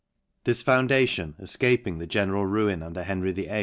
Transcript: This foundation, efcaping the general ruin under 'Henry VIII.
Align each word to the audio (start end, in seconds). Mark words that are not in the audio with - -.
This 0.45 0.63
foundation, 0.63 1.35
efcaping 1.39 1.99
the 1.99 2.07
general 2.07 2.47
ruin 2.47 2.81
under 2.81 3.03
'Henry 3.03 3.33
VIII. 3.33 3.59